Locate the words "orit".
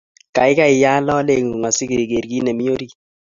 2.75-2.93